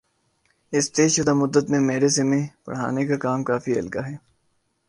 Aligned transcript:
اِس 0.73 0.85
طےشدہ 0.95 1.33
مدت 1.41 1.65
میں 1.71 1.79
میرے 1.89 2.07
ذمے 2.15 2.41
پڑھانے 2.65 3.03
کا 3.07 3.17
کام 3.25 3.39
کافی 3.49 3.71
ہلکا 3.79 4.01
ہے 4.07 4.15